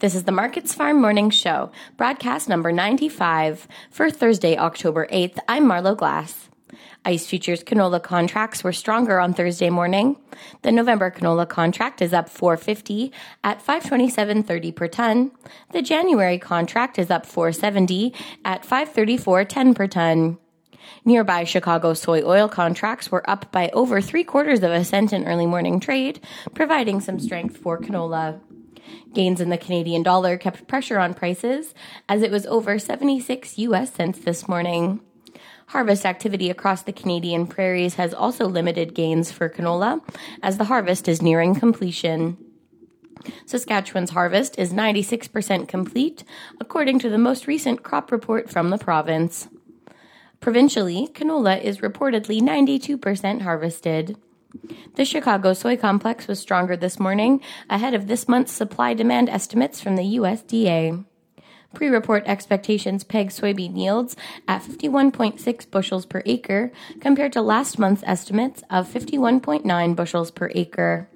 [0.00, 5.38] This is the Markets Farm Morning Show, broadcast number 95 for Thursday, October 8th.
[5.48, 6.48] I'm Marlo Glass.
[7.04, 10.16] ICE futures canola contracts were stronger on Thursday morning.
[10.62, 13.10] The November canola contract is up 450
[13.42, 15.32] at 527.30 per ton.
[15.72, 20.38] The January contract is up 470 at 534.10 per ton.
[21.04, 25.26] Nearby Chicago soy oil contracts were up by over three quarters of a cent in
[25.26, 26.20] early morning trade,
[26.54, 28.40] providing some strength for canola.
[29.14, 31.74] Gains in the Canadian dollar kept pressure on prices
[32.08, 35.00] as it was over 76 US cents this morning.
[35.68, 40.00] Harvest activity across the Canadian prairies has also limited gains for canola
[40.42, 42.38] as the harvest is nearing completion.
[43.44, 46.24] Saskatchewan's harvest is 96% complete,
[46.60, 49.48] according to the most recent crop report from the province.
[50.40, 54.16] Provincially, canola is reportedly 92% harvested.
[54.94, 59.80] The Chicago soy complex was stronger this morning ahead of this month's supply demand estimates
[59.80, 61.04] from the USDA.
[61.74, 64.16] Pre report expectations peg soybean yields
[64.48, 71.08] at 51.6 bushels per acre compared to last month's estimates of 51.9 bushels per acre.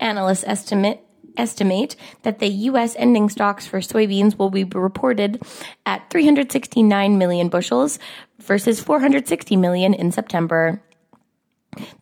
[0.00, 1.04] Analysts estimate
[1.36, 2.96] estimate that the U.S.
[2.98, 5.40] ending stocks for soybeans will be reported
[5.86, 8.00] at 369 million bushels
[8.40, 10.82] versus 460 million in September.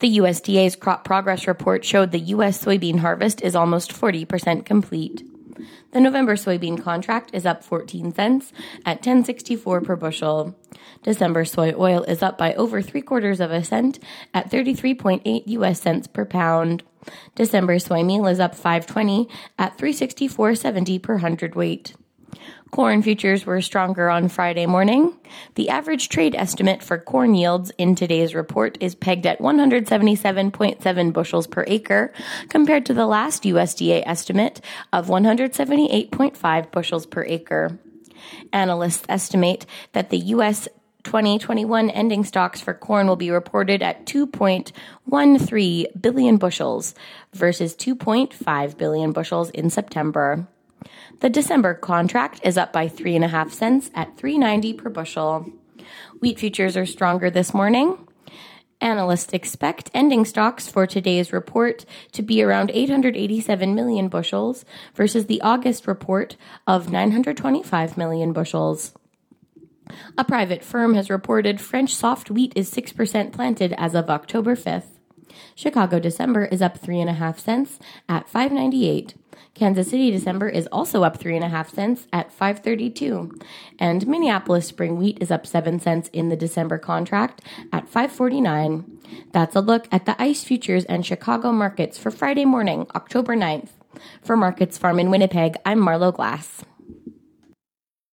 [0.00, 2.64] The USDA's crop progress report showed the U.S.
[2.64, 5.22] soybean harvest is almost 40% complete.
[5.92, 8.52] The November soybean contract is up 14 cents
[8.84, 10.54] at 10.64 per bushel.
[11.02, 13.98] December soy oil is up by over three quarters of a cent
[14.34, 16.82] at 33.8 US cents per pound.
[17.34, 21.94] December soy meal is up 520 at 364.70 per hundredweight.
[22.70, 25.16] Corn futures were stronger on Friday morning.
[25.54, 31.46] The average trade estimate for corn yields in today's report is pegged at 177.7 bushels
[31.46, 32.12] per acre,
[32.48, 34.60] compared to the last USDA estimate
[34.92, 37.78] of 178.5 bushels per acre.
[38.52, 40.68] Analysts estimate that the U.S.
[41.04, 46.96] 2021 ending stocks for corn will be reported at 2.13 billion bushels
[47.32, 50.48] versus 2.5 billion bushels in September.
[51.20, 55.50] The December contract is up by three and a half cents at 3.90 per bushel.
[56.20, 58.06] Wheat futures are stronger this morning.
[58.80, 65.40] Analysts expect ending stocks for today's report to be around 887 million bushels versus the
[65.40, 66.36] August report
[66.66, 68.92] of 925 million bushels.
[70.18, 74.95] A private firm has reported French soft wheat is 6% planted as of October 5th.
[75.54, 77.78] Chicago December is up 3.5 cents
[78.08, 79.14] at 598.
[79.54, 83.38] Kansas City December is also up 3.5 cents at 532.
[83.78, 87.40] And Minneapolis spring wheat is up 7 cents in the December contract
[87.72, 88.98] at 549.
[89.32, 93.70] That's a look at the ICE futures and Chicago markets for Friday morning, October 9th.
[94.22, 96.62] For Markets Farm in Winnipeg, I'm Marlo Glass.